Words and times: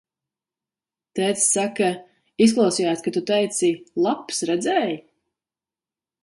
Tētis 1.17 1.43
saka: 1.57 1.89
izklausījās, 2.45 3.05
ka 3.09 3.13
Tu 3.19 3.23
teici: 3.33 3.71
laps 4.07 4.41
redzēj? 4.53 4.99